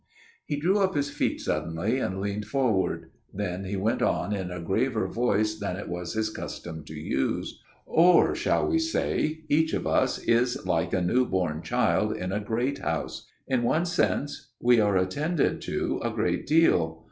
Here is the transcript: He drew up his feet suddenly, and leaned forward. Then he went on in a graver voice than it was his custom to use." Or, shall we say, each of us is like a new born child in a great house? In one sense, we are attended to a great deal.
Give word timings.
He 0.47 0.55
drew 0.59 0.79
up 0.79 0.95
his 0.95 1.11
feet 1.11 1.41
suddenly, 1.41 1.99
and 1.99 2.19
leaned 2.19 2.45
forward. 2.45 3.11
Then 3.31 3.65
he 3.65 3.75
went 3.75 4.01
on 4.01 4.33
in 4.33 4.49
a 4.49 4.59
graver 4.59 5.05
voice 5.07 5.53
than 5.53 5.75
it 5.75 5.87
was 5.87 6.13
his 6.15 6.31
custom 6.31 6.83
to 6.85 6.95
use." 6.95 7.61
Or, 7.85 8.33
shall 8.33 8.65
we 8.67 8.79
say, 8.79 9.41
each 9.47 9.73
of 9.73 9.85
us 9.85 10.17
is 10.17 10.65
like 10.65 10.91
a 10.93 11.01
new 11.03 11.27
born 11.27 11.61
child 11.61 12.17
in 12.17 12.31
a 12.31 12.39
great 12.39 12.79
house? 12.79 13.27
In 13.47 13.61
one 13.61 13.85
sense, 13.85 14.49
we 14.59 14.79
are 14.79 14.97
attended 14.97 15.61
to 15.61 16.01
a 16.03 16.09
great 16.09 16.47
deal. 16.47 16.99